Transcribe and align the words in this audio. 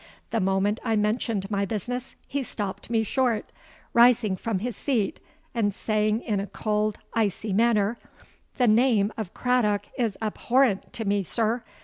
The 0.31 0.39
moment 0.39 0.79
I 0.83 0.95
mentioned 0.95 1.51
my 1.51 1.63
business, 1.63 2.15
he 2.27 2.41
stopped 2.41 2.89
me 2.89 3.03
short,—rising 3.03 4.35
from 4.35 4.57
his 4.57 4.75
seat, 4.75 5.19
and 5.53 5.71
saying 5.75 6.21
in 6.21 6.39
a 6.39 6.47
cold, 6.47 6.97
icy 7.13 7.53
manner, 7.53 7.99
'The 8.57 8.67
name 8.67 9.13
of 9.15 9.35
Craddock 9.35 9.81
is 9.99 10.17
abhorrent 10.19 10.91
to 10.93 11.05
me, 11.05 11.21
sir. 11.21 11.63